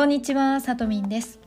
[0.00, 1.38] こんにちは、さとみんです。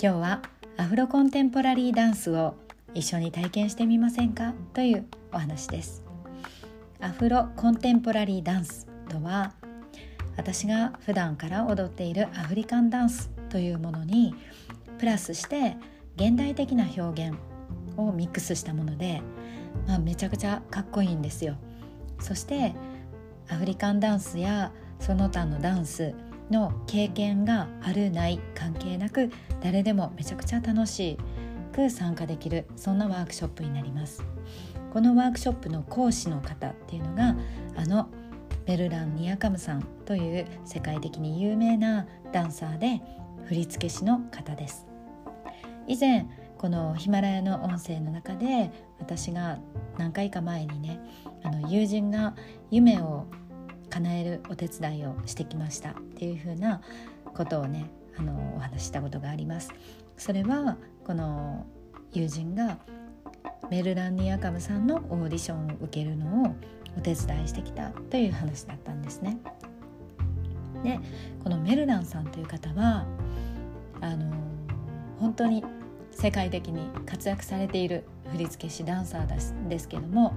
[0.00, 0.42] 今日は
[0.76, 2.54] アフロコンテンポラリーダンスを
[2.94, 4.54] 一緒に体験してみませんか？
[4.74, 6.04] というお話です。
[7.00, 9.54] アフロコンテンポラリーダンスとは
[10.36, 14.36] 私が普段から踊っているアフリカンダンスというものに
[14.98, 15.76] プラスして
[16.14, 17.36] 現代的な表現
[17.96, 19.20] をミックスしたもので、
[19.88, 21.56] まあ、めちゃくちゃかっこいいんですよ。
[22.20, 22.72] そして
[23.48, 24.70] アフリカンダンスや
[25.00, 26.14] その他のダンス
[26.50, 31.16] の経験があるない関係なく誰でもめちゃくちゃ楽し
[31.72, 34.24] く参加できるそんなワークショップになります。
[34.92, 37.36] このワークショップの講師の方っていうのが
[37.76, 38.08] あの
[38.66, 43.00] メルラン・ニアカムさんという世界的に有名なダンサーで
[43.46, 44.86] 振付師の方です。
[45.86, 46.26] 以前
[46.58, 49.58] このヒマラヤの音声の中で私が
[49.96, 51.00] 何回か前にね
[51.42, 52.34] あの友人が
[52.70, 53.26] 夢を
[53.90, 56.80] 叶えるお手伝いをしてきましたっていう風な
[57.24, 59.72] ことをねあのお話したことがあります。
[60.16, 61.66] それはこの
[62.12, 62.78] 友人が
[63.70, 66.54] メルランニアカムさんのオーディションを受けるのを
[66.98, 69.38] お手伝いしてきたという話だったんですね。
[70.82, 70.98] で
[71.42, 73.06] このメルランさんという方は
[74.00, 74.32] あの
[75.18, 75.64] 本当に
[76.10, 80.34] 世界的に活躍されている振付師ダンサーですですけども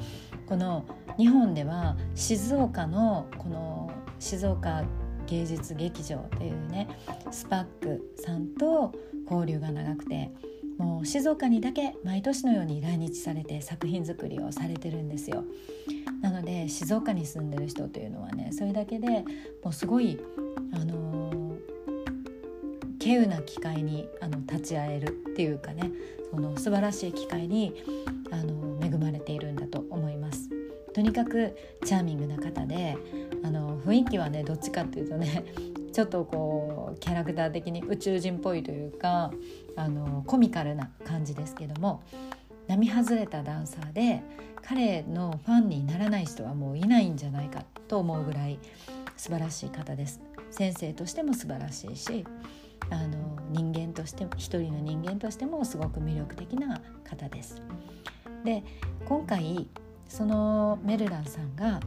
[0.47, 0.85] この
[1.17, 4.83] 日本では静岡のこの静岡
[5.27, 6.87] 芸術劇場というね
[7.31, 8.93] スパックさんと
[9.29, 10.31] 交流が長くて
[10.77, 15.43] もう静岡にだけ毎年のように来日されて作品作りをされてるんですよ。
[16.21, 19.25] なので静岡に住んでる人というのはねそれだけで
[19.63, 20.19] もうすごい
[20.73, 21.55] あの
[22.99, 25.91] 稀有な機会にあの立ち会えるっていうかね
[26.31, 27.75] その素晴らしい機会に
[31.03, 32.97] にかくチャーミングな方で
[33.43, 35.43] あの雰囲気はねどっちかっていうとね
[35.93, 39.31] ちょっとこうキャラクター的に宇宙人っぽいというか
[39.75, 42.01] あのコミカルな感じですけども
[42.67, 44.23] 並外れたダンサーで
[44.61, 48.57] 彼のファンにならない人はもういないんじゃないかと思うぐらい
[49.17, 50.21] 素晴らしい方です。
[50.49, 52.25] 先生としても素晴らしいし
[52.89, 57.61] あの人間として一人の人間としてもすごく魅力的な方です。
[58.43, 58.63] で
[59.05, 59.67] 今回
[60.13, 61.79] そのメルランさんが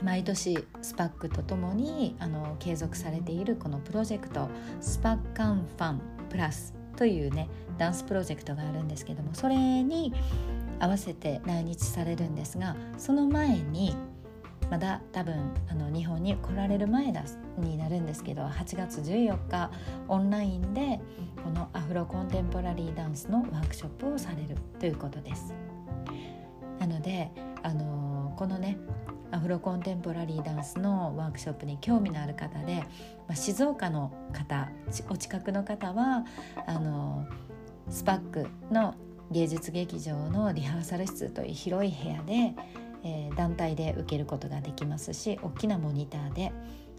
[0.00, 4.48] 毎年スパックとともにあの継続されているこのプロジェクト
[4.80, 6.00] スパッカンファン
[6.30, 10.14] プラスというねダンスプロジェクトがあるんですけどもそれに
[10.78, 13.96] 合わせて来日されるんですがその前に
[14.70, 17.24] まだ多分あの日本に来られる前だ
[17.58, 19.72] になるんですけど8月14日
[20.06, 21.00] オンラインで
[21.42, 25.71] このアフロコンテンポラリーダンスのワークショップをされるということです。
[26.82, 27.30] なので、
[27.62, 28.76] あのこのね
[29.30, 32.78] アフロコンテンポラリーダンスのワークショップに興味のある方で、
[33.28, 34.68] まあ、静岡の方
[35.08, 36.24] お近くの方は
[36.66, 37.24] あの
[37.88, 38.96] スパックの
[39.30, 42.54] 芸術劇場のリハーサル室という広い部屋で、
[43.04, 46.52] えー、団体で受けることができますし大きなモニターで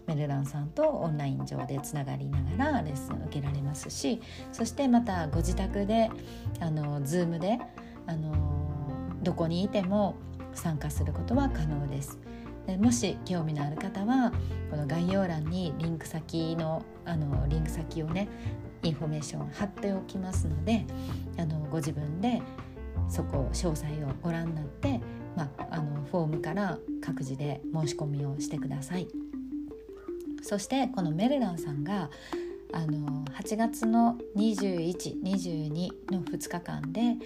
[0.06, 6.10] メルランさんとオンライン上でつながりながらレッスン受けられますしそしてまたご自宅で
[6.60, 7.58] あの Zoom で
[8.06, 8.64] あの
[9.24, 10.16] どこにいても
[10.52, 12.18] 参加することは可能です。
[12.66, 14.32] でもし興味のある方は
[14.70, 18.28] この概要欄にリンク先のあのリンク先をね
[18.82, 20.86] インフォメーション貼っておきますので
[21.38, 22.40] あのご自分で
[23.08, 25.00] そこ詳細をご覧になって、
[25.36, 29.08] まあ、あのフォームから各自で申し込みをしてください。
[30.42, 32.10] そしてこのメルランさんが
[32.72, 37.16] あの8月の2122の2日間で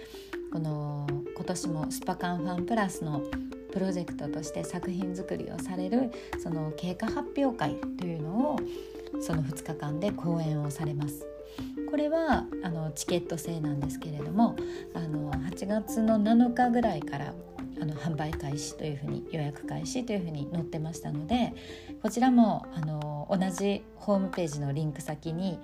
[0.51, 3.21] この今年もスパカンファンプラスの
[3.71, 6.11] プロジェクトとして作品作りをされる
[6.41, 8.59] その経過発表会というのを
[9.21, 11.25] その2日間で講演をされます。
[11.89, 14.55] これはあのチケット制なんですけれども
[14.93, 17.33] あの8月の7日ぐらいから
[17.81, 21.53] あの販売開始というふうに予約開始というふうに載ってましたので
[22.01, 25.59] こちらもあの同じホームページのリンク先に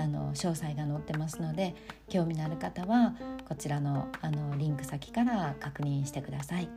[0.00, 1.74] あの詳細が載ってますので
[2.08, 3.14] 興味のある方は
[3.48, 6.68] こちらのあのリンク先から確認してください。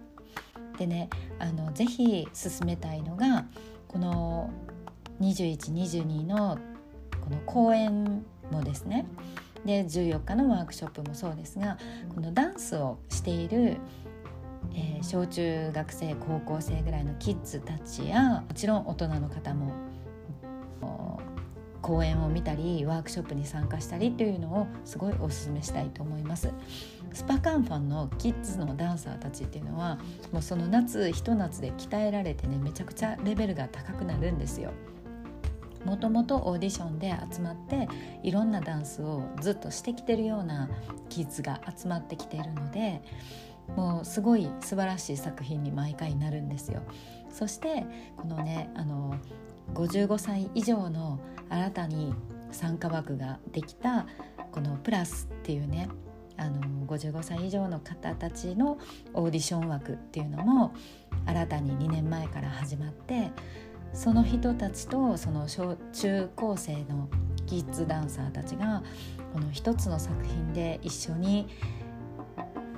[0.78, 1.10] でね
[1.40, 3.46] あのぜひ進めたいのが
[3.88, 4.50] この
[5.22, 6.58] 2122の
[7.22, 9.06] この講演もですね
[9.66, 11.78] で14日のワークショップもそうですが
[12.14, 13.78] このダンスをしている、
[14.74, 19.72] えー、小中学生高校生ぐらいのキッズたちやもちろん大人の方も
[21.84, 26.50] 講演を見たりワークショップに参加したりというのをすごいおすすめしたいと思います
[27.12, 30.00] スパカンファンのキッズのダンサーたちっていうのは
[30.32, 34.72] もうその夏ひと夏で鍛えられてねめちゃくちゃレベルが高くなるんですよ
[35.86, 37.90] もともとオーディションで集まって
[38.24, 40.70] いろんなダンスをずっとしてきてるような
[41.10, 43.02] キッズが集まってきているので
[43.76, 46.82] もうすごい素晴らしい作品に毎回なるんですよ。
[47.30, 47.86] そして
[48.18, 49.16] このねあの
[49.74, 51.20] 55歳以上の
[51.50, 52.14] 新たに
[52.52, 54.06] 参加枠ができた
[54.52, 55.90] このプラスっていうね
[56.38, 58.78] あの55歳以上の方たちの
[59.14, 60.74] オーディション枠っていうのも
[61.26, 63.32] 新たに2年前から始まって
[63.94, 67.10] その人たちとその小中高生の
[67.46, 68.84] キッズダンサーたちが
[69.34, 71.48] この一つの作品で一緒に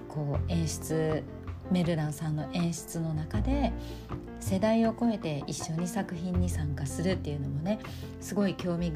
[0.10, 1.24] こう演出
[1.72, 3.74] メルランさんの演出の中で
[4.40, 7.80] 世代を超えて一緒に作品に参加するっていうのもね
[8.22, 8.94] すごい興味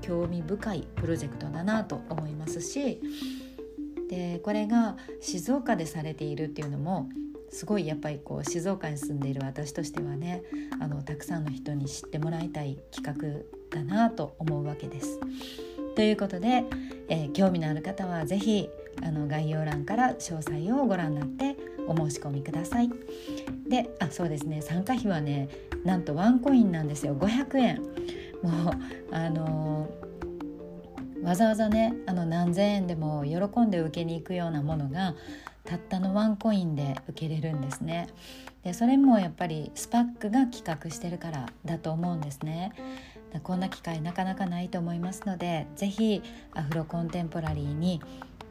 [0.00, 3.00] 興味深いプロジェクトだなと思いますし
[4.08, 7.08] でこれが静岡でされているっていうのも
[7.50, 10.42] すごいやっぱりこう静岡に住んでいる私としてはね
[10.80, 15.20] あのたくさんの人に知ってもらいたい企画だなと思うわけです。
[15.94, 16.64] ということで、
[17.08, 18.70] えー、興味のある方は是非
[19.02, 21.56] あの概要欄から詳細をご覧になって
[21.88, 22.90] お申し込みください。
[23.68, 25.48] であそうですね参加費はね
[25.84, 27.82] なんとワンコインなんですよ500円。
[28.42, 35.14] もうあのー、わざわざねあの何千円でも喜んで受けに行くようなものが
[35.64, 38.08] たったのワンコインで受けれるんですね
[38.64, 42.72] でそれもやっぱりスパックが企画してるからだと思うんですね
[43.42, 46.22] こんな機会なかなかないと思いますので是非
[46.54, 48.00] アフロコンテンポラリーに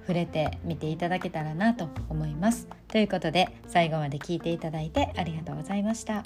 [0.07, 6.23] 触れてみていただけたらなと思いますということで最後まで聞いていただいてありがとうございました。